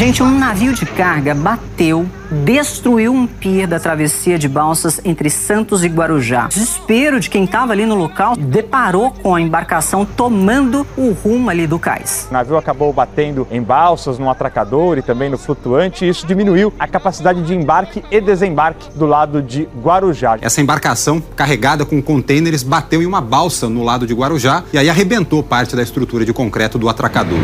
Gente, 0.00 0.22
um 0.22 0.38
navio 0.38 0.72
de 0.72 0.86
carga 0.86 1.34
bateu, 1.34 2.08
destruiu 2.30 3.12
um 3.12 3.26
pier 3.26 3.68
da 3.68 3.78
travessia 3.78 4.38
de 4.38 4.48
balsas 4.48 4.98
entre 5.04 5.28
Santos 5.28 5.84
e 5.84 5.88
Guarujá. 5.88 6.46
Desespero 6.46 7.20
de 7.20 7.28
quem 7.28 7.44
estava 7.44 7.72
ali 7.72 7.84
no 7.84 7.94
local 7.94 8.34
deparou 8.34 9.10
com 9.10 9.34
a 9.34 9.42
embarcação 9.42 10.06
tomando 10.06 10.86
o 10.96 11.12
rumo 11.12 11.50
ali 11.50 11.66
do 11.66 11.78
cais. 11.78 12.26
O 12.30 12.32
navio 12.32 12.56
acabou 12.56 12.90
batendo 12.94 13.46
em 13.50 13.60
balsas, 13.60 14.18
no 14.18 14.30
atracador 14.30 14.96
e 14.96 15.02
também 15.02 15.28
no 15.28 15.36
flutuante, 15.36 16.06
e 16.06 16.08
isso 16.08 16.26
diminuiu 16.26 16.72
a 16.78 16.88
capacidade 16.88 17.42
de 17.42 17.54
embarque 17.54 18.02
e 18.10 18.22
desembarque 18.22 18.88
do 18.96 19.04
lado 19.04 19.42
de 19.42 19.68
Guarujá. 19.82 20.38
Essa 20.40 20.62
embarcação, 20.62 21.22
carregada 21.36 21.84
com 21.84 22.00
contêineres, 22.00 22.62
bateu 22.62 23.02
em 23.02 23.06
uma 23.06 23.20
balsa 23.20 23.68
no 23.68 23.82
lado 23.82 24.06
de 24.06 24.14
Guarujá 24.14 24.64
e 24.72 24.78
aí 24.78 24.88
arrebentou 24.88 25.42
parte 25.42 25.76
da 25.76 25.82
estrutura 25.82 26.24
de 26.24 26.32
concreto 26.32 26.78
do 26.78 26.88
atracador. 26.88 27.40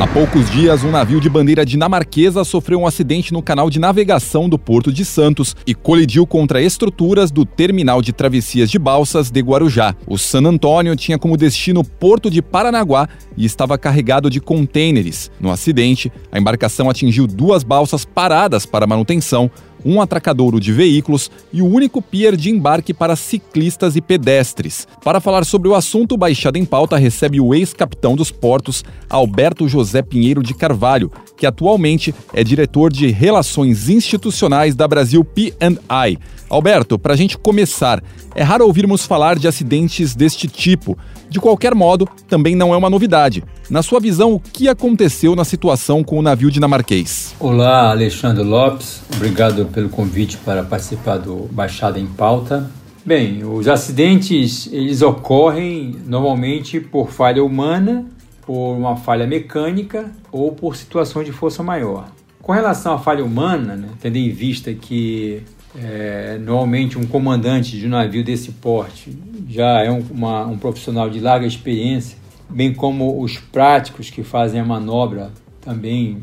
Há 0.00 0.06
poucos 0.06 0.50
dias, 0.50 0.82
um 0.82 0.90
navio 0.90 1.20
de 1.20 1.28
bandeira 1.28 1.62
dinamarquesa 1.62 2.42
sofreu 2.42 2.80
um 2.80 2.86
acidente 2.86 3.34
no 3.34 3.42
canal 3.42 3.68
de 3.68 3.78
navegação 3.78 4.48
do 4.48 4.58
Porto 4.58 4.90
de 4.90 5.04
Santos 5.04 5.54
e 5.66 5.74
colidiu 5.74 6.26
contra 6.26 6.62
estruturas 6.62 7.30
do 7.30 7.44
terminal 7.44 8.00
de 8.00 8.10
travessias 8.10 8.70
de 8.70 8.78
balsas 8.78 9.30
de 9.30 9.42
Guarujá. 9.42 9.94
O 10.06 10.16
San 10.16 10.46
Antônio 10.46 10.96
tinha 10.96 11.18
como 11.18 11.36
destino 11.36 11.84
Porto 11.84 12.30
de 12.30 12.40
Paranaguá 12.40 13.10
e 13.36 13.44
estava 13.44 13.76
carregado 13.76 14.30
de 14.30 14.40
contêineres. 14.40 15.30
No 15.38 15.50
acidente, 15.50 16.10
a 16.32 16.38
embarcação 16.38 16.88
atingiu 16.88 17.26
duas 17.26 17.62
balsas 17.62 18.02
paradas 18.02 18.64
para 18.64 18.86
manutenção, 18.86 19.50
um 19.84 20.00
atracadouro 20.00 20.60
de 20.60 20.72
veículos 20.72 21.30
e 21.52 21.62
o 21.62 21.66
único 21.66 22.00
pier 22.00 22.36
de 22.36 22.50
embarque 22.50 22.92
para 22.92 23.16
ciclistas 23.16 23.96
e 23.96 24.00
pedestres. 24.00 24.86
Para 25.04 25.20
falar 25.20 25.44
sobre 25.44 25.68
o 25.68 25.74
assunto, 25.74 26.16
Baixada 26.16 26.58
em 26.58 26.64
Pauta 26.64 26.96
recebe 26.96 27.40
o 27.40 27.54
ex-capitão 27.54 28.14
dos 28.14 28.30
portos, 28.30 28.84
Alberto 29.08 29.68
José 29.68 30.02
Pinheiro 30.02 30.42
de 30.42 30.54
Carvalho, 30.54 31.10
que 31.36 31.46
atualmente 31.46 32.14
é 32.32 32.44
diretor 32.44 32.92
de 32.92 33.08
Relações 33.08 33.88
Institucionais 33.88 34.74
da 34.74 34.86
Brasil 34.86 35.24
P&I. 35.24 36.18
Alberto, 36.50 36.98
para 36.98 37.14
a 37.14 37.16
gente 37.16 37.38
começar, 37.38 38.02
é 38.34 38.42
raro 38.42 38.66
ouvirmos 38.66 39.06
falar 39.06 39.38
de 39.38 39.46
acidentes 39.46 40.16
deste 40.16 40.48
tipo. 40.48 40.98
De 41.28 41.38
qualquer 41.38 41.76
modo, 41.76 42.08
também 42.28 42.56
não 42.56 42.74
é 42.74 42.76
uma 42.76 42.90
novidade. 42.90 43.44
Na 43.70 43.84
sua 43.84 44.00
visão, 44.00 44.34
o 44.34 44.40
que 44.40 44.68
aconteceu 44.68 45.36
na 45.36 45.44
situação 45.44 46.02
com 46.02 46.18
o 46.18 46.22
navio 46.22 46.50
dinamarquês? 46.50 47.36
Olá, 47.38 47.90
Alexandre 47.92 48.42
Lopes. 48.42 49.00
Obrigado 49.14 49.66
pelo 49.66 49.88
convite 49.88 50.38
para 50.38 50.64
participar 50.64 51.18
do 51.18 51.48
Baixada 51.52 52.00
em 52.00 52.06
Pauta. 52.06 52.68
Bem, 53.06 53.44
os 53.44 53.68
acidentes 53.68 54.68
eles 54.72 55.02
ocorrem 55.02 55.96
normalmente 56.04 56.80
por 56.80 57.12
falha 57.12 57.44
humana, 57.44 58.04
por 58.44 58.72
uma 58.74 58.96
falha 58.96 59.24
mecânica 59.24 60.10
ou 60.32 60.50
por 60.50 60.74
situação 60.74 61.22
de 61.22 61.30
força 61.30 61.62
maior. 61.62 62.08
Com 62.42 62.50
relação 62.50 62.94
à 62.94 62.98
falha 62.98 63.24
humana, 63.24 63.76
né, 63.76 63.88
tendo 64.00 64.16
em 64.16 64.30
vista 64.30 64.74
que 64.74 65.42
é, 65.78 66.38
normalmente 66.38 66.98
um 66.98 67.06
comandante 67.06 67.78
de 67.78 67.86
um 67.86 67.90
navio 67.90 68.24
desse 68.24 68.52
porte 68.52 69.16
já 69.48 69.82
é 69.82 69.90
um, 69.90 70.04
uma, 70.10 70.46
um 70.46 70.58
profissional 70.58 71.08
de 71.08 71.20
larga 71.20 71.46
experiência, 71.46 72.18
bem 72.48 72.74
como 72.74 73.22
os 73.22 73.38
práticos 73.38 74.10
que 74.10 74.22
fazem 74.22 74.60
a 74.60 74.64
manobra 74.64 75.30
também 75.60 76.22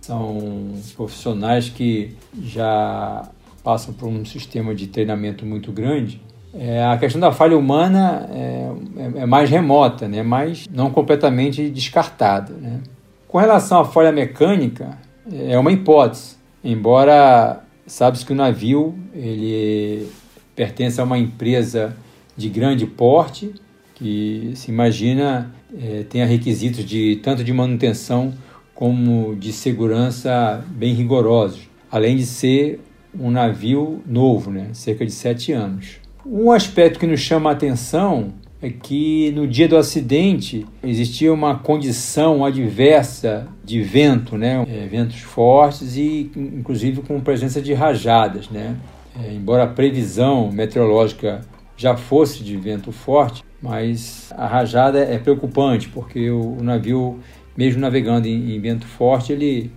são 0.00 0.74
profissionais 0.96 1.68
que 1.68 2.14
já 2.42 3.22
passam 3.62 3.94
por 3.94 4.08
um 4.08 4.24
sistema 4.24 4.74
de 4.74 4.88
treinamento 4.88 5.46
muito 5.46 5.70
grande. 5.70 6.20
É, 6.52 6.84
a 6.84 6.98
questão 6.98 7.20
da 7.20 7.32
falha 7.32 7.56
humana 7.56 8.28
é, 8.30 8.70
é, 8.96 9.22
é 9.22 9.26
mais 9.26 9.48
remota, 9.48 10.06
né? 10.06 10.22
mas 10.22 10.66
não 10.70 10.90
completamente 10.90 11.70
descartada. 11.70 12.52
Né? 12.52 12.80
Com 13.26 13.38
relação 13.38 13.80
à 13.80 13.84
falha 13.84 14.12
mecânica, 14.12 14.98
é 15.32 15.58
uma 15.58 15.72
hipótese, 15.72 16.36
embora 16.62 17.61
sabe-se 17.86 18.24
que 18.24 18.32
o 18.32 18.36
navio 18.36 18.94
ele 19.14 20.08
pertence 20.54 21.00
a 21.00 21.04
uma 21.04 21.18
empresa 21.18 21.96
de 22.36 22.48
grande 22.48 22.86
porte, 22.86 23.52
que 23.94 24.52
se 24.54 24.70
imagina 24.70 25.54
é, 25.80 26.04
tenha 26.04 26.26
requisitos 26.26 26.84
de 26.84 27.20
tanto 27.22 27.44
de 27.44 27.52
manutenção 27.52 28.34
como 28.74 29.36
de 29.36 29.52
segurança 29.52 30.64
bem 30.70 30.94
rigorosos, 30.94 31.68
além 31.90 32.16
de 32.16 32.26
ser 32.26 32.80
um 33.18 33.30
navio 33.30 34.02
novo, 34.06 34.50
né, 34.50 34.68
cerca 34.72 35.04
de 35.04 35.12
sete 35.12 35.52
anos. 35.52 36.00
Um 36.24 36.50
aspecto 36.50 36.98
que 36.98 37.06
nos 37.06 37.20
chama 37.20 37.50
a 37.50 37.52
atenção 37.52 38.32
é 38.62 38.70
que 38.70 39.32
no 39.32 39.46
dia 39.46 39.66
do 39.66 39.76
acidente 39.76 40.64
existia 40.84 41.32
uma 41.32 41.58
condição 41.58 42.44
adversa 42.44 43.48
de 43.64 43.82
vento, 43.82 44.38
né, 44.38 44.64
é, 44.68 44.86
ventos 44.86 45.20
fortes 45.20 45.96
e 45.96 46.30
inclusive 46.36 47.02
com 47.02 47.20
presença 47.20 47.60
de 47.60 47.74
rajadas, 47.74 48.48
né. 48.48 48.76
É, 49.20 49.32
embora 49.32 49.64
a 49.64 49.66
previsão 49.66 50.50
meteorológica 50.50 51.42
já 51.76 51.96
fosse 51.96 52.42
de 52.42 52.56
vento 52.56 52.92
forte, 52.92 53.42
mas 53.60 54.32
a 54.36 54.46
rajada 54.46 55.00
é 55.00 55.18
preocupante 55.18 55.88
porque 55.88 56.30
o, 56.30 56.58
o 56.58 56.62
navio 56.62 57.18
mesmo 57.56 57.80
navegando 57.80 58.26
em, 58.26 58.54
em 58.54 58.60
vento 58.60 58.86
forte, 58.86 59.32
ele 59.32 59.70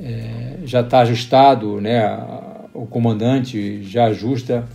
é, 0.00 0.58
já 0.64 0.80
está 0.80 1.00
ajustado, 1.00 1.80
né? 1.80 2.02
o 2.74 2.86
comandante 2.86 3.82
já 3.84 4.06
ajusta 4.06 4.66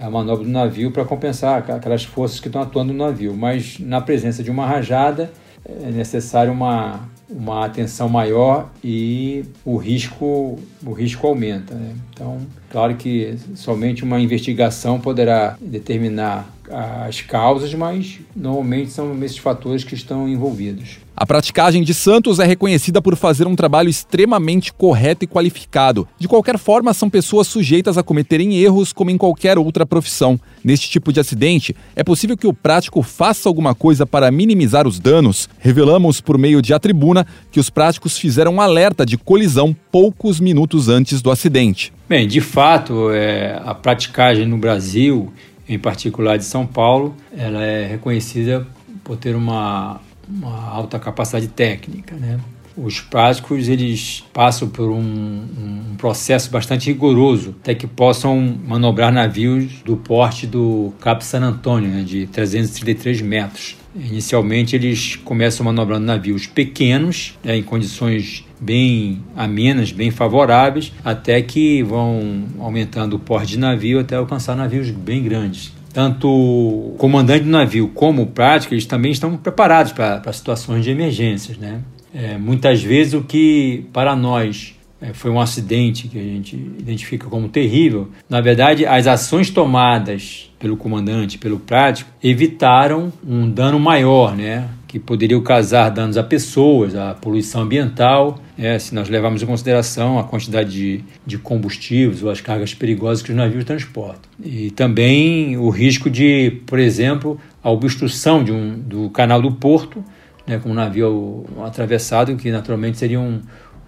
a 0.00 0.08
manobra 0.08 0.44
do 0.44 0.50
navio 0.50 0.90
para 0.90 1.04
compensar 1.04 1.70
aquelas 1.70 2.04
forças 2.04 2.40
que 2.40 2.48
estão 2.48 2.62
atuando 2.62 2.92
no 2.92 3.04
navio. 3.04 3.36
Mas 3.36 3.78
na 3.78 4.00
presença 4.00 4.42
de 4.42 4.50
uma 4.50 4.66
rajada 4.66 5.30
é 5.64 5.90
necessário 5.90 6.52
uma, 6.52 7.00
uma 7.28 7.66
atenção 7.66 8.08
maior 8.08 8.70
e 8.82 9.44
o 9.64 9.76
risco, 9.76 10.58
o 10.84 10.92
risco 10.92 11.26
aumenta. 11.26 11.74
Né? 11.74 11.94
Então, 12.12 12.38
claro 12.70 12.96
que 12.96 13.36
somente 13.54 14.02
uma 14.02 14.18
investigação 14.18 14.98
poderá 14.98 15.56
determinar 15.60 16.48
as 16.72 17.20
causas, 17.20 17.74
mas 17.74 18.20
normalmente 18.34 18.90
são 18.90 19.16
esses 19.24 19.38
fatores 19.38 19.84
que 19.84 19.94
estão 19.94 20.28
envolvidos. 20.28 20.98
A 21.20 21.26
praticagem 21.26 21.82
de 21.82 21.92
Santos 21.92 22.38
é 22.38 22.46
reconhecida 22.46 23.02
por 23.02 23.14
fazer 23.14 23.46
um 23.46 23.54
trabalho 23.54 23.90
extremamente 23.90 24.72
correto 24.72 25.22
e 25.22 25.28
qualificado. 25.28 26.08
De 26.18 26.26
qualquer 26.26 26.56
forma, 26.56 26.94
são 26.94 27.10
pessoas 27.10 27.46
sujeitas 27.46 27.98
a 27.98 28.02
cometerem 28.02 28.56
erros 28.56 28.90
como 28.90 29.10
em 29.10 29.18
qualquer 29.18 29.58
outra 29.58 29.84
profissão. 29.84 30.40
Neste 30.64 30.88
tipo 30.88 31.12
de 31.12 31.20
acidente, 31.20 31.76
é 31.94 32.02
possível 32.02 32.38
que 32.38 32.46
o 32.46 32.54
prático 32.54 33.02
faça 33.02 33.50
alguma 33.50 33.74
coisa 33.74 34.06
para 34.06 34.30
minimizar 34.30 34.88
os 34.88 34.98
danos. 34.98 35.46
Revelamos 35.58 36.22
por 36.22 36.38
meio 36.38 36.62
de 36.62 36.72
a 36.72 36.78
tribuna 36.78 37.26
que 37.52 37.60
os 37.60 37.68
práticos 37.68 38.16
fizeram 38.16 38.54
um 38.54 38.60
alerta 38.60 39.04
de 39.04 39.18
colisão 39.18 39.76
poucos 39.92 40.40
minutos 40.40 40.88
antes 40.88 41.20
do 41.20 41.30
acidente. 41.30 41.92
Bem, 42.08 42.26
de 42.26 42.40
fato, 42.40 43.10
é, 43.10 43.60
a 43.62 43.74
praticagem 43.74 44.46
no 44.46 44.56
Brasil, 44.56 45.30
em 45.70 45.78
particular 45.78 46.36
de 46.36 46.44
São 46.44 46.66
Paulo, 46.66 47.14
ela 47.32 47.62
é 47.62 47.86
reconhecida 47.86 48.66
por 49.04 49.16
ter 49.16 49.36
uma 49.36 50.00
uma 50.28 50.68
alta 50.68 50.98
capacidade 50.98 51.48
técnica, 51.48 52.14
né? 52.14 52.38
Os 52.76 53.00
práticos 53.00 53.68
eles 53.68 54.24
passam 54.32 54.68
por 54.68 54.90
um, 54.90 54.98
um, 55.00 55.96
processo 55.98 56.50
bastante 56.50 56.86
rigoroso 56.86 57.54
até 57.60 57.74
que 57.74 57.86
possam 57.86 58.58
manobrar 58.66 59.12
navios 59.12 59.82
do 59.84 59.96
porte 59.96 60.46
do 60.46 60.92
Cabo 61.00 61.22
San 61.22 61.42
Antônio, 61.42 61.90
né, 61.90 62.02
de 62.02 62.26
333 62.28 63.20
metros. 63.22 63.76
Inicialmente 63.94 64.76
eles 64.76 65.16
começam 65.16 65.66
manobrando 65.66 66.06
navios 66.06 66.46
pequenos, 66.46 67.34
né, 67.42 67.56
em 67.56 67.62
condições 67.62 68.44
bem 68.60 69.22
amenas, 69.36 69.90
bem 69.90 70.10
favoráveis, 70.10 70.92
até 71.04 71.42
que 71.42 71.82
vão 71.82 72.44
aumentando 72.60 73.16
o 73.16 73.18
porte 73.18 73.52
de 73.52 73.58
navio 73.58 73.98
até 73.98 74.16
alcançar 74.16 74.56
navios 74.56 74.90
bem 74.90 75.22
grandes 75.22 75.72
tanto 75.92 76.28
o 76.28 76.94
comandante 76.98 77.44
do 77.44 77.50
navio 77.50 77.88
como 77.88 78.22
o 78.22 78.26
prático, 78.26 78.74
eles 78.74 78.86
também 78.86 79.10
estão 79.10 79.36
preparados 79.36 79.92
para 79.92 80.32
situações 80.32 80.84
de 80.84 80.90
emergências. 80.90 81.58
Né? 81.58 81.80
É, 82.14 82.36
muitas 82.36 82.82
vezes 82.82 83.14
o 83.14 83.22
que 83.22 83.86
para 83.92 84.16
nós 84.16 84.74
é, 85.00 85.12
foi 85.12 85.30
um 85.30 85.40
acidente 85.40 86.08
que 86.08 86.18
a 86.18 86.22
gente 86.22 86.56
identifica 86.56 87.26
como 87.28 87.48
terrível, 87.48 88.08
na 88.28 88.40
verdade 88.40 88.84
as 88.84 89.06
ações 89.06 89.50
tomadas 89.50 90.50
pelo 90.58 90.76
comandante, 90.76 91.38
pelo 91.38 91.58
prático, 91.58 92.10
evitaram 92.22 93.12
um 93.26 93.48
dano 93.48 93.80
maior, 93.80 94.36
né? 94.36 94.68
que 94.90 94.98
poderia 94.98 95.40
causar 95.40 95.88
danos 95.88 96.18
a 96.18 96.22
pessoas, 96.22 96.96
a 96.96 97.14
poluição 97.14 97.62
ambiental, 97.62 98.40
é, 98.58 98.76
se 98.76 98.92
nós 98.92 99.08
levarmos 99.08 99.40
em 99.40 99.46
consideração 99.46 100.18
a 100.18 100.24
quantidade 100.24 100.70
de, 100.70 101.04
de 101.24 101.38
combustíveis 101.38 102.24
ou 102.24 102.28
as 102.28 102.40
cargas 102.40 102.74
perigosas 102.74 103.22
que 103.22 103.30
os 103.30 103.36
navios 103.36 103.62
transportam. 103.64 104.28
E 104.44 104.72
também 104.72 105.56
o 105.56 105.70
risco 105.70 106.10
de, 106.10 106.60
por 106.66 106.80
exemplo, 106.80 107.40
a 107.62 107.70
obstrução 107.70 108.42
de 108.42 108.50
um, 108.50 108.80
do 108.80 109.08
canal 109.10 109.40
do 109.40 109.52
porto, 109.52 110.04
né, 110.46 110.58
com 110.58 110.70
um 110.70 110.74
navio 110.74 111.44
atravessado, 111.64 112.34
que 112.36 112.50
naturalmente 112.50 112.98
seria 112.98 113.20
um, 113.20 113.40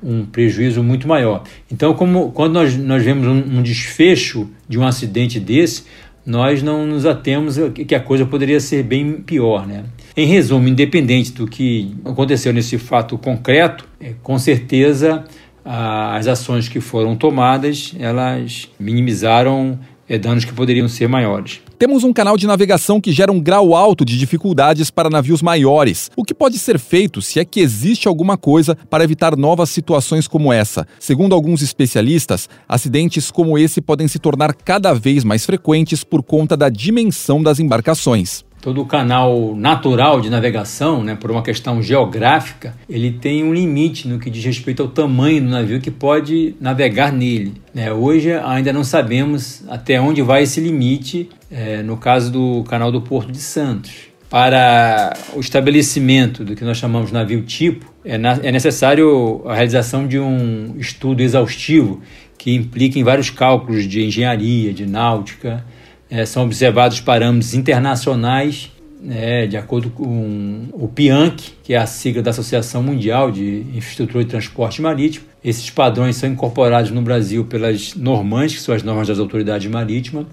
um 0.03 0.25
prejuízo 0.25 0.83
muito 0.83 1.07
maior. 1.07 1.43
Então, 1.71 1.95
como, 1.95 2.33
quando 2.33 2.55
nós, 2.55 2.77
nós 2.77 3.03
vemos 3.03 3.27
um, 3.27 3.59
um 3.59 3.63
desfecho 3.63 4.49
de 4.69 4.79
um 4.79 4.87
acidente 4.87 5.39
desse, 5.39 5.85
nós 6.25 6.63
não 6.63 6.87
nos 6.87 7.05
atemos 7.05 7.57
que 7.87 7.95
a 7.95 8.01
coisa 8.01 8.25
poderia 8.25 8.61
ser 8.61 8.85
bem 8.85 9.15
pior, 9.15 9.67
né? 9.67 9.85
Em 10.17 10.27
resumo, 10.27 10.69
independente 10.69 11.33
do 11.33 11.47
que 11.47 11.97
aconteceu 12.05 12.53
nesse 12.53 12.79
fato 12.79 13.19
concreto, 13.19 13.85
é, 14.01 14.13
com 14.23 14.39
certeza 14.39 15.25
as 15.65 16.27
ações 16.27 16.69
que 16.69 16.81
foram 16.81 17.15
tomadas 17.15 17.95
elas 17.99 18.69
minimizaram 18.81 19.79
é, 20.09 20.19
danos 20.19 20.45
que 20.45 20.53
poderiam 20.53 20.89
ser 20.89 21.09
maiores. 21.09 21.61
Temos 21.83 22.05
um 22.05 22.13
canal 22.13 22.37
de 22.37 22.47
navegação 22.47 23.01
que 23.01 23.11
gera 23.11 23.33
um 23.33 23.41
grau 23.41 23.75
alto 23.75 24.05
de 24.05 24.17
dificuldades 24.17 24.89
para 24.89 25.11
navios 25.11 25.43
maiores. 25.43 26.13
O 26.15 26.23
que 26.23 26.33
pode 26.33 26.57
ser 26.57 26.79
feito 26.79 27.21
se 27.21 27.41
é 27.41 27.45
que 27.45 27.59
existe 27.59 28.07
alguma 28.07 28.37
coisa 28.37 28.77
para 28.89 29.03
evitar 29.03 29.37
novas 29.37 29.69
situações 29.71 30.29
como 30.29 30.53
essa? 30.53 30.87
Segundo 31.01 31.35
alguns 31.35 31.61
especialistas, 31.61 32.49
acidentes 32.69 33.33
como 33.33 33.59
esse 33.59 33.81
podem 33.81 34.07
se 34.07 34.21
tornar 34.21 34.55
cada 34.55 34.93
vez 34.93 35.25
mais 35.25 35.45
frequentes 35.45 36.05
por 36.05 36.23
conta 36.23 36.57
da 36.57 36.69
dimensão 36.69 37.43
das 37.43 37.59
embarcações 37.59 38.45
todo 38.63 38.87
canal 38.87 39.57
natural 39.57 40.21
de 40.21 40.31
navegação, 40.31 41.03
né, 41.03 41.17
por 41.17 41.33
uma 41.33 41.43
questão 41.43 41.83
geográfica, 41.83 42.75
ele 42.89 43.11
tem 43.11 43.43
um 43.43 43.53
limite 43.53 44.07
no 44.07 44.21
que 44.21 44.31
diz 44.31 44.45
respeito 44.45 44.83
ao 44.83 44.89
tamanho 44.89 45.43
do 45.43 45.49
navio 45.49 45.81
que 45.81 45.91
pode 45.91 46.55
navegar 46.61 47.13
nele. 47.13 47.55
Né? 47.75 47.93
Hoje 47.93 48.33
ainda 48.33 48.73
não 48.73 48.85
sabemos 48.85 49.65
até 49.69 50.01
onde 50.01 50.23
vai 50.23 50.45
esse 50.45 50.61
limite, 50.61 51.29
é, 51.53 51.83
no 51.83 51.99
caso 51.99 52.33
do 52.33 52.65
canal 52.65 52.91
do 52.91 53.03
Porto 53.03 53.31
de 53.31 53.39
Santos. 53.39 54.11
Para 54.31 55.13
o 55.35 55.41
estabelecimento 55.41 56.43
do 56.43 56.57
que 56.57 56.65
nós 56.65 56.79
chamamos 56.79 57.13
navio 57.13 57.43
tipo, 57.43 57.93
é, 58.03 58.17
na, 58.17 58.39
é 58.43 58.51
necessário 58.51 59.43
a 59.47 59.55
realização 59.55 60.09
de 60.09 60.19
um 60.19 60.75
estudo 60.79 61.21
exaustivo 61.21 62.01
que 62.39 62.55
implica 62.55 62.99
em 62.99 63.05
vários 63.05 63.29
cálculos 63.29 63.87
de 63.87 64.03
engenharia, 64.03 64.73
de 64.73 64.87
náutica, 64.87 65.65
é, 66.11 66.25
são 66.25 66.45
observados 66.45 66.99
parâmetros 67.01 67.53
internacionais, 67.53 68.71
né, 69.01 69.47
de 69.47 69.57
acordo 69.57 69.91
com 69.91 70.69
o 70.73 70.89
PIANC, 70.89 71.41
que 71.63 71.75
é 71.75 71.77
a 71.77 71.87
sigla 71.87 72.23
da 72.23 72.31
Associação 72.31 72.83
Mundial 72.83 73.31
de 73.31 73.67
Infraestrutura 73.75 74.25
de 74.25 74.31
Transporte 74.31 74.81
Marítimo. 74.81 75.27
Esses 75.45 75.69
padrões 75.71 76.17
são 76.17 76.29
incorporados 76.29 76.91
no 76.91 77.03
Brasil 77.03 77.45
pelas 77.45 77.95
normas, 77.95 78.55
que 78.55 78.61
são 78.61 78.75
as 78.75 78.83
normas 78.83 79.09
das 79.09 79.19
autoridades 79.19 79.71
marítimas, 79.71 80.27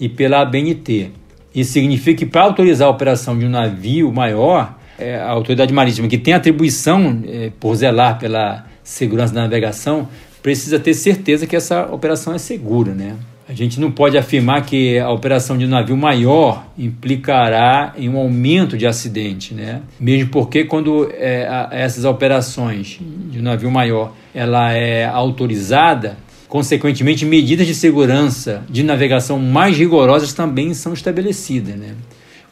e 0.00 0.08
pela 0.08 0.40
ABNT. 0.40 1.10
Isso 1.54 1.72
significa 1.72 2.18
que 2.18 2.26
para 2.26 2.42
autorizar 2.42 2.88
a 2.88 2.90
operação 2.90 3.38
de 3.38 3.44
um 3.44 3.50
navio 3.50 4.10
maior, 4.12 4.78
é, 4.98 5.16
a 5.16 5.30
autoridade 5.30 5.72
marítima 5.72 6.08
que 6.08 6.18
tem 6.18 6.32
atribuição 6.32 7.22
é, 7.26 7.50
por 7.60 7.74
zelar 7.74 8.18
pela 8.18 8.66
segurança 8.82 9.34
da 9.34 9.42
navegação 9.42 10.08
precisa 10.42 10.78
ter 10.78 10.94
certeza 10.94 11.46
que 11.46 11.54
essa 11.54 11.86
operação 11.92 12.34
é 12.34 12.38
segura, 12.38 12.92
né? 12.94 13.16
A 13.48 13.52
gente 13.52 13.80
não 13.80 13.90
pode 13.90 14.16
afirmar 14.16 14.64
que 14.64 14.96
a 14.96 15.10
operação 15.10 15.58
de 15.58 15.64
um 15.64 15.68
navio 15.68 15.96
maior 15.96 16.66
implicará 16.78 17.92
em 17.96 18.08
um 18.08 18.16
aumento 18.16 18.78
de 18.78 18.86
acidente, 18.86 19.54
né? 19.54 19.82
Mesmo 19.98 20.30
porque 20.30 20.64
quando 20.64 21.10
é, 21.12 21.48
a, 21.48 21.68
essas 21.72 22.04
operações 22.04 23.00
de 23.00 23.40
um 23.40 23.42
navio 23.42 23.68
maior 23.68 24.12
ela 24.32 24.72
é 24.72 25.04
autorizada, 25.04 26.16
consequentemente 26.50 27.24
medidas 27.24 27.64
de 27.64 27.74
segurança 27.76 28.64
de 28.68 28.82
navegação 28.82 29.38
mais 29.38 29.78
rigorosas 29.78 30.32
também 30.32 30.74
são 30.74 30.92
estabelecidas, 30.92 31.76
né? 31.76 31.94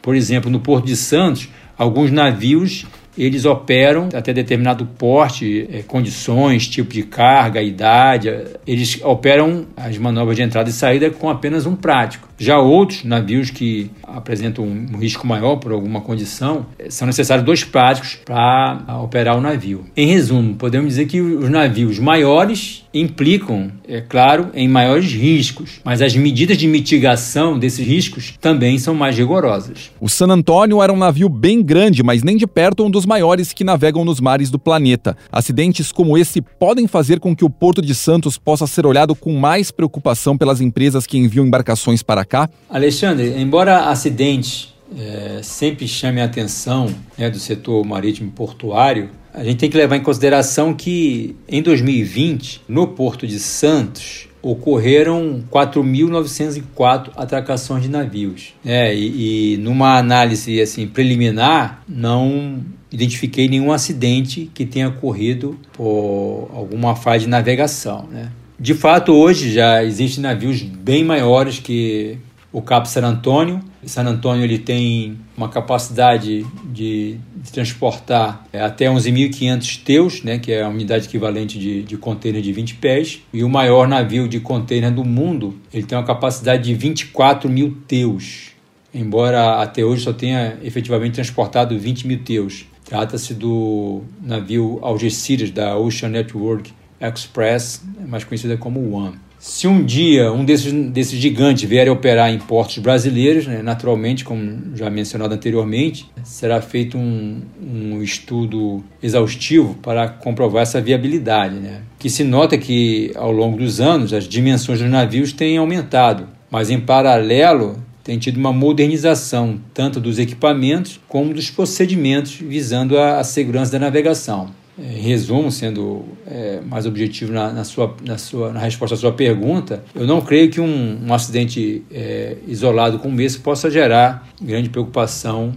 Por 0.00 0.14
exemplo, 0.14 0.48
no 0.48 0.60
Porto 0.60 0.86
de 0.86 0.96
Santos, 0.96 1.48
alguns 1.76 2.12
navios 2.12 2.86
eles 3.18 3.44
operam 3.44 4.08
até 4.14 4.32
determinado 4.32 4.86
porte, 4.86 5.68
é, 5.72 5.82
condições, 5.82 6.68
tipo 6.68 6.92
de 6.92 7.02
carga, 7.02 7.60
idade. 7.60 8.28
Eles 8.66 9.00
operam 9.02 9.66
as 9.76 9.98
manobras 9.98 10.36
de 10.36 10.42
entrada 10.42 10.70
e 10.70 10.72
saída 10.72 11.10
com 11.10 11.28
apenas 11.28 11.66
um 11.66 11.74
prático. 11.74 12.28
Já 12.38 12.58
outros 12.58 13.02
navios 13.02 13.50
que 13.50 13.90
apresentam 14.04 14.64
um 14.64 14.96
risco 14.96 15.26
maior 15.26 15.56
por 15.56 15.72
alguma 15.72 16.00
condição, 16.00 16.66
é, 16.78 16.88
são 16.88 17.06
necessários 17.06 17.44
dois 17.44 17.64
práticos 17.64 18.16
para 18.24 18.84
operar 19.02 19.36
o 19.36 19.40
navio. 19.40 19.84
Em 19.96 20.06
resumo, 20.06 20.54
podemos 20.54 20.90
dizer 20.90 21.06
que 21.06 21.20
os 21.20 21.50
navios 21.50 21.98
maiores 21.98 22.84
implicam, 22.92 23.70
é 23.86 24.00
claro, 24.00 24.48
em 24.54 24.66
maiores 24.66 25.12
riscos, 25.12 25.80
mas 25.84 26.00
as 26.00 26.16
medidas 26.16 26.56
de 26.56 26.66
mitigação 26.66 27.58
desses 27.58 27.86
riscos 27.86 28.34
também 28.40 28.78
são 28.78 28.94
mais 28.94 29.16
rigorosas. 29.16 29.90
O 30.00 30.08
San 30.08 30.28
Antônio 30.28 30.82
era 30.82 30.92
um 30.92 30.96
navio 30.96 31.28
bem 31.28 31.62
grande, 31.62 32.02
mas 32.02 32.22
nem 32.22 32.36
de 32.36 32.46
perto 32.46 32.84
um 32.84 32.90
dos 32.90 33.04
maiores 33.08 33.52
que 33.52 33.64
navegam 33.64 34.04
nos 34.04 34.20
mares 34.20 34.50
do 34.50 34.58
planeta. 34.58 35.16
Acidentes 35.32 35.90
como 35.90 36.16
esse 36.16 36.40
podem 36.40 36.86
fazer 36.86 37.18
com 37.18 37.34
que 37.34 37.44
o 37.44 37.50
Porto 37.50 37.82
de 37.82 37.94
Santos 37.94 38.38
possa 38.38 38.66
ser 38.66 38.86
olhado 38.86 39.16
com 39.16 39.32
mais 39.32 39.72
preocupação 39.72 40.38
pelas 40.38 40.60
empresas 40.60 41.06
que 41.06 41.18
enviam 41.18 41.46
embarcações 41.46 42.02
para 42.02 42.24
cá? 42.24 42.48
Alexandre, 42.70 43.34
embora 43.36 43.88
acidentes 43.88 44.74
é, 44.96 45.40
sempre 45.42 45.88
chame 45.88 46.20
a 46.20 46.24
atenção 46.24 46.94
né, 47.16 47.28
do 47.28 47.38
setor 47.38 47.84
marítimo 47.84 48.30
portuário, 48.30 49.10
a 49.32 49.44
gente 49.44 49.56
tem 49.56 49.70
que 49.70 49.76
levar 49.76 49.96
em 49.96 50.02
consideração 50.02 50.74
que 50.74 51.36
em 51.48 51.62
2020, 51.62 52.62
no 52.68 52.88
Porto 52.88 53.26
de 53.26 53.38
Santos, 53.38 54.28
ocorreram 54.40 55.44
4.904 55.50 57.10
atracações 57.16 57.82
de 57.82 57.88
navios. 57.88 58.54
É, 58.64 58.94
e, 58.94 59.54
e, 59.54 59.56
numa 59.58 59.98
análise 59.98 60.60
assim 60.60 60.86
preliminar, 60.86 61.82
não 61.88 62.64
identifiquei 62.90 63.48
nenhum 63.48 63.72
acidente 63.72 64.50
que 64.54 64.64
tenha 64.64 64.88
ocorrido 64.88 65.58
por 65.72 66.50
alguma 66.54 66.96
falha 66.96 67.20
de 67.20 67.26
navegação. 67.26 68.06
Né? 68.10 68.30
De 68.58 68.74
fato, 68.74 69.12
hoje 69.12 69.52
já 69.52 69.84
existem 69.84 70.22
navios 70.22 70.62
bem 70.62 71.04
maiores 71.04 71.58
que 71.58 72.18
o 72.52 72.62
Cabo 72.62 72.86
San 72.86 73.02
Antônio. 73.06 73.60
San 73.84 74.04
Antônio 74.04 74.42
ele 74.42 74.58
tem 74.58 75.16
uma 75.36 75.48
capacidade 75.48 76.44
de, 76.72 77.16
de 77.36 77.52
transportar 77.52 78.44
é, 78.52 78.60
até 78.60 78.86
11.500 78.86 79.82
teus, 79.84 80.22
né, 80.22 80.38
que 80.38 80.52
é 80.52 80.62
a 80.62 80.68
unidade 80.68 81.06
equivalente 81.06 81.58
de, 81.58 81.82
de 81.82 81.96
container 81.96 82.42
de 82.42 82.52
20 82.52 82.74
pés. 82.74 83.20
E 83.32 83.44
o 83.44 83.48
maior 83.48 83.86
navio 83.86 84.28
de 84.28 84.40
container 84.40 84.90
do 84.90 85.04
mundo 85.04 85.58
ele 85.72 85.84
tem 85.84 85.96
uma 85.96 86.04
capacidade 86.04 86.64
de 86.64 86.74
24 86.74 87.48
mil 87.48 87.76
teus, 87.86 88.48
embora 88.92 89.62
até 89.62 89.84
hoje 89.84 90.02
só 90.02 90.12
tenha 90.12 90.58
efetivamente 90.62 91.14
transportado 91.14 91.78
20 91.78 92.06
mil 92.06 92.18
teus. 92.18 92.66
Trata-se 92.88 93.34
do 93.34 94.00
navio 94.22 94.78
Algeciras 94.80 95.50
da 95.50 95.76
Ocean 95.76 96.08
Network 96.08 96.72
Express, 96.98 97.82
mais 98.06 98.24
conhecida 98.24 98.56
como 98.56 98.94
One. 98.94 99.16
Se 99.38 99.68
um 99.68 99.84
dia 99.84 100.32
um 100.32 100.44
desses, 100.44 100.72
desses 100.90 101.20
gigantes 101.20 101.68
vier 101.68 101.86
a 101.86 101.92
operar 101.92 102.32
em 102.32 102.38
portos 102.38 102.78
brasileiros, 102.78 103.46
né, 103.46 103.62
naturalmente, 103.62 104.24
como 104.24 104.74
já 104.74 104.90
mencionado 104.90 105.32
anteriormente, 105.32 106.10
será 106.24 106.60
feito 106.60 106.98
um, 106.98 107.42
um 107.62 108.02
estudo 108.02 108.82
exaustivo 109.00 109.74
para 109.74 110.08
comprovar 110.08 110.62
essa 110.62 110.80
viabilidade. 110.80 111.54
Né? 111.54 111.82
Que 111.98 112.10
se 112.10 112.24
nota 112.24 112.58
que, 112.58 113.12
ao 113.14 113.30
longo 113.30 113.58
dos 113.58 113.80
anos, 113.80 114.12
as 114.12 114.26
dimensões 114.26 114.80
dos 114.80 114.90
navios 114.90 115.32
têm 115.32 115.58
aumentado, 115.58 116.26
mas 116.50 116.68
em 116.68 116.80
paralelo 116.80 117.76
tem 118.08 118.18
tido 118.18 118.38
uma 118.38 118.54
modernização 118.54 119.60
tanto 119.74 120.00
dos 120.00 120.18
equipamentos 120.18 120.98
como 121.06 121.34
dos 121.34 121.50
procedimentos 121.50 122.36
visando 122.36 122.96
a, 122.96 123.20
a 123.20 123.24
segurança 123.24 123.72
da 123.72 123.78
navegação 123.78 124.48
em 124.78 125.02
resumo, 125.02 125.52
sendo 125.52 126.06
é, 126.26 126.62
mais 126.66 126.86
objetivo 126.86 127.34
na, 127.34 127.52
na, 127.52 127.64
sua, 127.64 127.94
na, 128.02 128.16
sua, 128.16 128.50
na 128.50 128.60
resposta 128.60 128.94
à 128.94 128.98
sua 128.98 129.12
pergunta, 129.12 129.84
eu 129.94 130.06
não 130.06 130.22
creio 130.22 130.48
que 130.48 130.58
um, 130.58 131.00
um 131.06 131.12
acidente 131.12 131.82
é, 131.90 132.38
isolado 132.46 132.98
como 132.98 133.20
esse 133.20 133.40
possa 133.40 133.70
gerar 133.70 134.26
grande 134.40 134.70
preocupação 134.70 135.52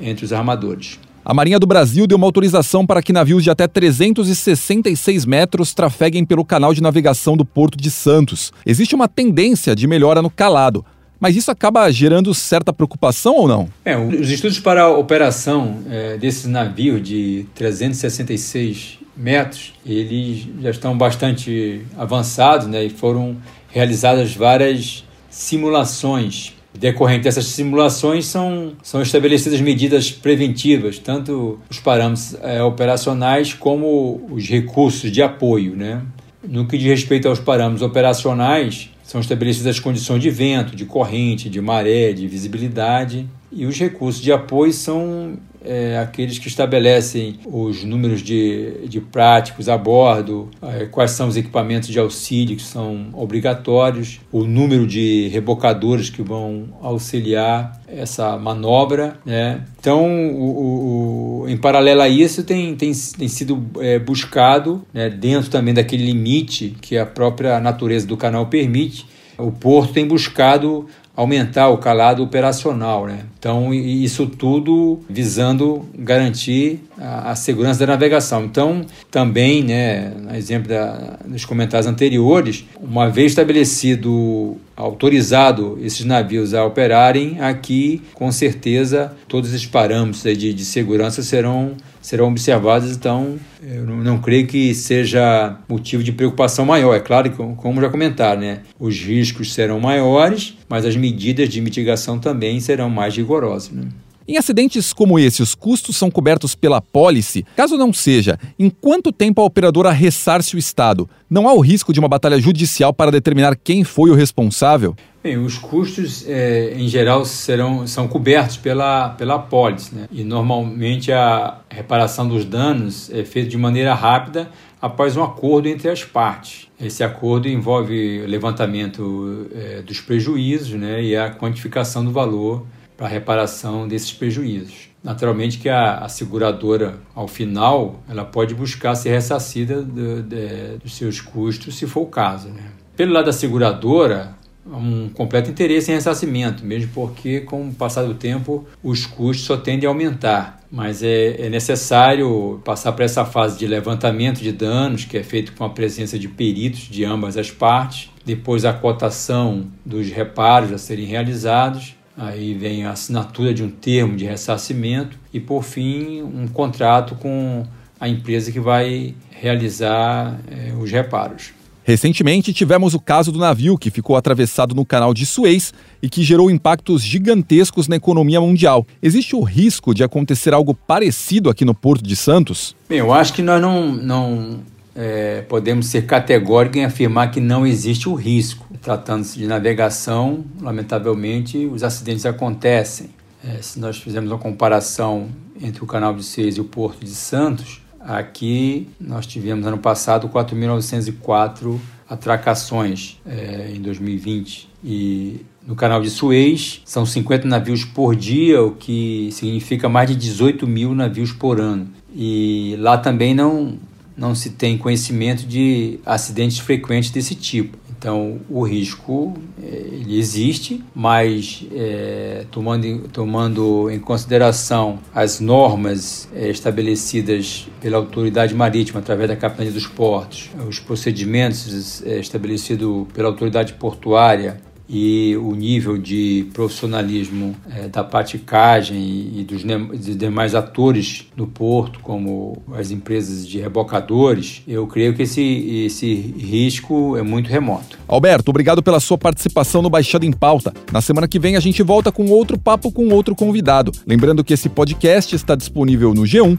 entre 0.00 0.24
os 0.24 0.32
armadores. 0.32 1.00
A 1.24 1.34
Marinha 1.34 1.58
do 1.58 1.66
Brasil 1.66 2.06
deu 2.06 2.16
uma 2.16 2.26
autorização 2.28 2.86
para 2.86 3.02
que 3.02 3.12
navios 3.12 3.42
de 3.42 3.50
até 3.50 3.66
366 3.66 5.24
metros 5.24 5.74
trafeguem 5.74 6.24
pelo 6.24 6.44
canal 6.44 6.72
de 6.72 6.80
navegação 6.80 7.36
do 7.36 7.44
Porto 7.44 7.76
de 7.76 7.90
Santos. 7.90 8.52
Existe 8.64 8.94
uma 8.94 9.08
tendência 9.08 9.74
de 9.74 9.88
melhora 9.88 10.22
no 10.22 10.30
calado, 10.30 10.84
mas 11.20 11.36
isso 11.36 11.50
acaba 11.50 11.90
gerando 11.90 12.34
certa 12.34 12.72
preocupação 12.72 13.34
ou 13.34 13.48
não? 13.48 13.68
É, 13.84 13.96
os 13.96 14.30
estudos 14.30 14.58
para 14.60 14.82
a 14.82 14.90
operação 14.90 15.78
é, 15.88 16.16
desses 16.16 16.46
navios 16.46 17.02
de 17.02 17.46
366 17.54 18.98
metros, 19.16 19.72
eles 19.84 20.46
já 20.60 20.70
estão 20.70 20.96
bastante 20.96 21.82
avançados 21.96 22.66
né, 22.66 22.84
e 22.84 22.90
foram 22.90 23.36
realizadas 23.68 24.34
várias 24.34 25.04
simulações 25.30 26.56
Decorrente 26.78 27.24
dessas 27.24 27.46
simulações 27.46 28.26
são, 28.26 28.72
são 28.82 29.00
estabelecidas 29.00 29.60
medidas 29.60 30.10
preventivas, 30.10 30.98
tanto 30.98 31.58
os 31.70 31.78
parâmetros 31.78 32.36
é, 32.42 32.62
operacionais 32.62 33.54
como 33.54 34.28
os 34.30 34.46
recursos 34.48 35.10
de 35.10 35.22
apoio. 35.22 35.74
Né? 35.74 36.02
No 36.46 36.66
que 36.66 36.76
diz 36.76 36.88
respeito 36.88 37.28
aos 37.28 37.40
parâmetros 37.40 37.82
operacionais, 37.82 38.90
são 39.06 39.20
estabelecidas 39.20 39.76
as 39.76 39.80
condições 39.80 40.20
de 40.20 40.30
vento, 40.30 40.74
de 40.74 40.84
corrente, 40.84 41.48
de 41.48 41.60
maré, 41.60 42.12
de 42.12 42.26
visibilidade, 42.26 43.28
e 43.52 43.64
os 43.64 43.78
recursos 43.78 44.20
de 44.20 44.32
apoio 44.32 44.72
são 44.72 45.38
é, 45.66 45.98
aqueles 45.98 46.38
que 46.38 46.48
estabelecem 46.48 47.38
os 47.44 47.84
números 47.84 48.22
de, 48.22 48.86
de 48.88 49.00
práticos 49.00 49.68
a 49.68 49.76
bordo, 49.76 50.48
é, 50.62 50.86
quais 50.86 51.10
são 51.10 51.28
os 51.28 51.36
equipamentos 51.36 51.88
de 51.88 51.98
auxílio 51.98 52.56
que 52.56 52.62
são 52.62 53.08
obrigatórios, 53.12 54.20
o 54.30 54.44
número 54.44 54.86
de 54.86 55.28
rebocadores 55.28 56.08
que 56.08 56.22
vão 56.22 56.68
auxiliar 56.80 57.80
essa 57.88 58.36
manobra. 58.38 59.18
Né? 59.24 59.62
Então, 59.78 60.06
o, 60.34 61.42
o, 61.42 61.48
em 61.48 61.56
paralelo 61.56 62.00
a 62.00 62.08
isso, 62.08 62.44
tem, 62.44 62.74
tem, 62.76 62.92
tem 62.92 63.28
sido 63.28 63.64
é, 63.80 63.98
buscado, 63.98 64.84
né, 64.92 65.10
dentro 65.10 65.50
também 65.50 65.74
daquele 65.74 66.04
limite 66.04 66.76
que 66.80 66.96
a 66.96 67.06
própria 67.06 67.60
natureza 67.60 68.06
do 68.06 68.16
canal 68.16 68.46
permite, 68.46 69.06
o 69.38 69.52
porto 69.52 69.92
tem 69.92 70.06
buscado 70.06 70.86
aumentar 71.16 71.70
o 71.70 71.78
calado 71.78 72.22
operacional. 72.22 73.06
Né? 73.06 73.20
Então, 73.38 73.72
isso 73.72 74.26
tudo 74.26 75.00
visando 75.08 75.88
garantir 75.98 76.80
a, 76.98 77.30
a, 77.30 77.34
segurança 77.34 77.80
da 77.80 77.86
navegação. 77.86 78.44
Então, 78.44 78.84
também, 79.10 79.64
né, 79.64 80.10
no 80.10 80.36
exemplo 80.36 80.68
da, 80.68 81.18
dos 81.24 81.44
comentários 81.44 81.86
anteriores, 81.86 82.66
uma 82.78 83.08
vez 83.08 83.32
estabelecido, 83.32 84.58
autorizado 84.76 85.78
esses 85.80 86.04
navios 86.04 86.52
a 86.52 86.64
operarem, 86.64 87.40
aqui, 87.40 88.02
com 88.14 88.30
certeza, 88.30 89.16
todos 89.26 89.54
esses 89.54 89.66
parâmetros 89.66 90.22
de, 90.22 90.52
de 90.52 90.64
segurança 90.64 91.22
serão 91.22 91.74
serão 92.06 92.28
observados, 92.28 92.92
então 92.92 93.34
eu 93.60 93.84
não, 93.84 94.18
creio 94.18 94.46
que 94.46 94.72
seja 94.72 95.58
motivo 95.68 96.04
de 96.04 96.12
preocupação 96.12 96.64
maior. 96.64 96.94
É 96.94 97.00
claro 97.00 97.28
que, 97.28 97.36
como 97.36 97.80
já 97.80 97.88
comentaram, 97.88 98.42
né, 98.42 98.60
os 98.78 98.96
riscos 98.96 99.52
serão 99.52 99.80
maiores, 99.80 100.56
mas 100.68 100.84
as 100.84 100.94
medidas 100.94 101.48
de 101.48 101.60
mitigação 101.60 102.16
também 102.16 102.60
serão 102.60 102.88
mais 102.88 103.16
rigorosas. 103.16 103.72
Né? 103.72 103.88
Em 104.28 104.36
acidentes 104.36 104.92
como 104.92 105.20
esse, 105.20 105.40
os 105.40 105.54
custos 105.54 105.96
são 105.96 106.10
cobertos 106.10 106.52
pela 106.52 106.80
pólice? 106.80 107.46
Caso 107.54 107.76
não 107.76 107.92
seja, 107.92 108.36
em 108.58 108.68
quanto 108.68 109.12
tempo 109.12 109.40
a 109.40 109.44
operadora 109.44 109.92
ressarce 109.92 110.56
o 110.56 110.58
Estado? 110.58 111.08
Não 111.30 111.48
há 111.48 111.52
o 111.52 111.60
risco 111.60 111.92
de 111.92 112.00
uma 112.00 112.08
batalha 112.08 112.36
judicial 112.40 112.92
para 112.92 113.12
determinar 113.12 113.54
quem 113.54 113.84
foi 113.84 114.10
o 114.10 114.14
responsável? 114.14 114.96
Bem, 115.22 115.38
os 115.38 115.56
custos, 115.58 116.24
é, 116.28 116.74
em 116.76 116.88
geral, 116.88 117.24
serão, 117.24 117.86
são 117.86 118.08
cobertos 118.08 118.56
pela, 118.56 119.10
pela 119.10 119.38
pólice, 119.38 119.94
né? 119.94 120.08
e 120.10 120.24
normalmente 120.24 121.12
a 121.12 121.58
reparação 121.70 122.26
dos 122.26 122.44
danos 122.44 123.08
é 123.10 123.24
feita 123.24 123.48
de 123.48 123.56
maneira 123.56 123.94
rápida 123.94 124.50
após 124.82 125.16
um 125.16 125.22
acordo 125.22 125.68
entre 125.68 125.88
as 125.88 126.02
partes. 126.02 126.66
Esse 126.80 127.04
acordo 127.04 127.48
envolve 127.48 128.26
levantamento 128.26 129.48
é, 129.54 129.82
dos 129.82 130.00
prejuízos 130.00 130.72
né? 130.72 131.00
e 131.00 131.16
a 131.16 131.30
quantificação 131.30 132.04
do 132.04 132.10
valor 132.10 132.66
para 132.96 133.06
a 133.06 133.10
reparação 133.10 133.86
desses 133.86 134.12
prejuízos. 134.12 134.88
Naturalmente 135.02 135.58
que 135.58 135.68
a, 135.68 135.98
a, 135.98 136.08
seguradora, 136.08 136.98
ao 137.14 137.28
final, 137.28 138.02
ela 138.08 138.24
pode 138.24 138.54
buscar 138.54 138.94
ser 138.94 139.10
ressarcida 139.10 139.82
de, 139.82 140.78
dos 140.82 140.96
seus 140.96 141.20
custos, 141.20 141.76
se 141.76 141.86
for 141.86 142.00
o 142.00 142.06
caso. 142.06 142.48
Né? 142.48 142.62
Pelo 142.96 143.12
lado 143.12 143.26
da 143.26 143.32
seguradora, 143.32 144.34
um 144.66 145.08
completo 145.08 145.50
interesse 145.50 145.90
em 145.90 145.94
ressarcimento, 145.94 146.64
mesmo 146.64 146.90
porque, 146.92 147.40
com 147.40 147.68
o 147.68 147.72
passar 147.74 148.04
do 148.04 148.14
tempo, 148.14 148.66
os 148.82 149.06
custos 149.06 149.46
só 149.46 149.56
tendem 149.56 149.86
a 149.86 149.90
aumentar. 149.90 150.60
Mas 150.70 151.02
é, 151.02 151.46
é 151.46 151.48
necessário 151.48 152.60
passar 152.64 152.92
por 152.92 153.02
essa 153.02 153.24
fase 153.24 153.58
de 153.58 153.66
levantamento 153.66 154.40
de 154.40 154.50
danos, 154.50 155.04
que 155.04 155.16
é 155.16 155.22
feito 155.22 155.52
com 155.52 155.64
a 155.64 155.70
presença 155.70 156.18
de 156.18 156.26
peritos 156.26 156.80
de 156.80 157.04
ambas 157.04 157.36
as 157.36 157.50
partes, 157.50 158.10
depois 158.24 158.64
a 158.64 158.72
cotação 158.72 159.68
dos 159.84 160.10
reparos 160.10 160.72
a 160.72 160.78
serem 160.78 161.06
realizados, 161.06 161.94
aí 162.16 162.54
vem 162.54 162.84
a 162.84 162.92
assinatura 162.92 163.52
de 163.52 163.62
um 163.62 163.70
termo 163.70 164.16
de 164.16 164.24
ressarcimento 164.24 165.18
e, 165.32 165.38
por 165.38 165.62
fim, 165.62 166.22
um 166.22 166.48
contrato 166.48 167.14
com 167.14 167.64
a 168.00 168.08
empresa 168.08 168.50
que 168.50 168.60
vai 168.60 169.14
realizar 169.30 170.38
é, 170.50 170.72
os 170.72 170.90
reparos. 170.90 171.56
Recentemente, 171.86 172.52
tivemos 172.52 172.94
o 172.94 173.00
caso 173.00 173.30
do 173.30 173.38
navio 173.38 173.78
que 173.78 173.92
ficou 173.92 174.16
atravessado 174.16 174.74
no 174.74 174.84
canal 174.84 175.14
de 175.14 175.24
Suez 175.24 175.72
e 176.02 176.08
que 176.08 176.24
gerou 176.24 176.50
impactos 176.50 177.00
gigantescos 177.00 177.86
na 177.86 177.94
economia 177.94 178.40
mundial. 178.40 178.84
Existe 179.00 179.36
o 179.36 179.40
risco 179.40 179.94
de 179.94 180.02
acontecer 180.02 180.52
algo 180.52 180.74
parecido 180.74 181.48
aqui 181.48 181.64
no 181.64 181.72
Porto 181.72 182.02
de 182.02 182.16
Santos? 182.16 182.74
Bem, 182.88 182.98
eu 182.98 183.12
acho 183.12 183.32
que 183.32 183.40
nós 183.40 183.62
não, 183.62 183.92
não 183.92 184.58
é, 184.96 185.42
podemos 185.42 185.86
ser 185.86 186.06
categóricos 186.06 186.78
em 186.78 186.84
afirmar 186.84 187.30
que 187.30 187.40
não 187.40 187.66
existe 187.66 188.08
o 188.08 188.14
risco. 188.14 188.66
Tratando-se 188.80 189.38
de 189.38 189.46
navegação, 189.46 190.44
lamentavelmente, 190.60 191.66
os 191.66 191.84
acidentes 191.84 192.24
acontecem. 192.24 193.10
É, 193.44 193.60
se 193.60 193.78
nós 193.78 193.98
fizermos 193.98 194.30
uma 194.30 194.38
comparação 194.38 195.28
entre 195.60 195.84
o 195.84 195.86
canal 195.86 196.14
de 196.14 196.22
Suez 196.22 196.56
e 196.56 196.60
o 196.60 196.64
Porto 196.64 197.04
de 197.04 197.10
Santos, 197.10 197.80
Aqui 198.06 198.88
nós 199.00 199.26
tivemos 199.26 199.66
ano 199.66 199.78
passado 199.78 200.28
4.904 200.28 201.76
atracações 202.08 203.20
é, 203.26 203.72
em 203.74 203.80
2020 203.80 204.68
e 204.84 205.40
no 205.66 205.74
canal 205.74 206.00
de 206.00 206.08
Suez 206.08 206.82
são 206.84 207.04
50 207.04 207.48
navios 207.48 207.84
por 207.84 208.14
dia, 208.14 208.62
o 208.62 208.70
que 208.70 209.28
significa 209.32 209.88
mais 209.88 210.08
de 210.08 210.14
18 210.14 210.68
mil 210.68 210.94
navios 210.94 211.32
por 211.32 211.60
ano. 211.60 211.88
E 212.14 212.76
lá 212.78 212.96
também 212.96 213.34
não, 213.34 213.76
não 214.16 214.34
se 214.34 214.50
tem 214.50 214.78
conhecimento 214.78 215.46
de 215.46 216.00
acidentes 216.04 216.58
frequentes 216.58 217.10
desse 217.10 217.34
tipo. 217.34 217.76
Então, 217.98 218.40
o 218.50 218.62
risco 218.62 219.34
é, 219.62 219.66
ele 219.66 220.18
existe, 220.18 220.84
mas 220.94 221.64
é, 221.72 222.44
tomando, 222.50 223.08
tomando 223.08 223.90
em 223.90 223.98
consideração 223.98 224.98
as 225.14 225.40
normas 225.40 226.28
é, 226.34 226.50
estabelecidas 226.50 227.66
pela 227.80 227.96
autoridade 227.96 228.54
marítima 228.54 229.00
através 229.00 229.30
da 229.30 229.36
Capitania 229.36 229.72
dos 229.72 229.86
Portos, 229.86 230.50
os 230.68 230.78
procedimentos 230.78 232.02
é, 232.04 232.20
estabelecidos 232.20 233.06
pela 233.14 233.28
autoridade 233.28 233.72
portuária 233.74 234.60
e 234.88 235.36
o 235.36 235.54
nível 235.54 235.98
de 235.98 236.46
profissionalismo 236.52 237.56
é, 237.70 237.88
da 237.88 238.04
praticagem 238.04 239.32
e, 239.34 239.44
dos, 239.44 239.62
dos, 239.64 240.16
demais 240.16 240.54
atores 240.54 241.26
do 241.36 241.46
porto, 241.46 241.98
como 242.00 242.62
as 242.74 242.90
empresas 242.90 243.46
de 243.46 243.60
rebocadores, 243.60 244.62
eu 244.66 244.86
creio 244.86 245.14
que 245.14 245.22
esse, 245.22 245.42
esse 245.86 246.14
risco 246.14 247.16
é 247.16 247.22
muito 247.22 247.48
remoto. 247.48 247.98
Alberto, 248.06 248.50
obrigado 248.50 248.82
pela 248.82 249.00
sua 249.00 249.18
participação 249.18 249.82
no 249.82 249.90
Baixada 249.90 250.24
em 250.24 250.32
Pauta. 250.32 250.72
Na 250.92 251.00
semana 251.00 251.26
que 251.26 251.38
vem 251.38 251.56
a 251.56 251.60
gente 251.60 251.82
volta 251.82 252.12
com 252.12 252.26
outro 252.30 252.58
papo 252.58 252.92
com 252.92 253.08
outro 253.08 253.34
convidado. 253.34 253.92
Lembrando 254.06 254.44
que 254.44 254.54
esse 254.54 254.68
podcast 254.68 255.34
está 255.34 255.54
disponível 255.54 256.14
no 256.14 256.22
G1 256.22 256.58